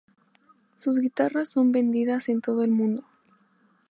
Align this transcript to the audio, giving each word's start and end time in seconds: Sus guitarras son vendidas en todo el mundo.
Sus 0.77 0.99
guitarras 0.99 1.49
son 1.49 1.71
vendidas 1.71 2.27
en 2.29 2.41
todo 2.41 2.63
el 2.63 2.71
mundo. 2.71 3.05